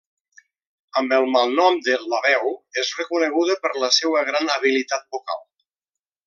[1.01, 2.49] Amb el malnom de La Veu,
[2.85, 5.47] és reconeguda per la seua gran habilitat vocal.